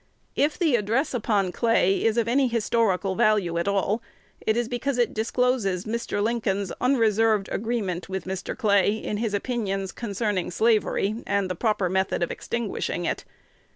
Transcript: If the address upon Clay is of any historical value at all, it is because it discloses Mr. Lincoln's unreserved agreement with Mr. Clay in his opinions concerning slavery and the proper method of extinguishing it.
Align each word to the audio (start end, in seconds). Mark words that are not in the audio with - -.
If 0.35 0.57
the 0.57 0.75
address 0.77 1.13
upon 1.13 1.51
Clay 1.51 2.03
is 2.03 2.17
of 2.17 2.27
any 2.27 2.47
historical 2.47 3.13
value 3.13 3.59
at 3.59 3.67
all, 3.67 4.01
it 4.39 4.57
is 4.57 4.67
because 4.67 4.97
it 4.97 5.13
discloses 5.13 5.85
Mr. 5.85 6.23
Lincoln's 6.23 6.71
unreserved 6.81 7.47
agreement 7.51 8.09
with 8.09 8.25
Mr. 8.25 8.57
Clay 8.57 8.93
in 8.95 9.17
his 9.17 9.35
opinions 9.35 9.91
concerning 9.91 10.49
slavery 10.49 11.21
and 11.27 11.51
the 11.51 11.55
proper 11.55 11.87
method 11.87 12.23
of 12.23 12.31
extinguishing 12.31 13.05
it. 13.05 13.25